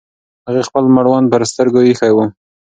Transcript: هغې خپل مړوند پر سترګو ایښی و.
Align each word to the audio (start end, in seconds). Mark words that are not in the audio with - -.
هغې 0.47 0.63
خپل 0.67 0.83
مړوند 0.95 1.25
پر 1.31 1.41
سترګو 1.51 1.79
ایښی 1.87 2.11
و. 2.13 2.17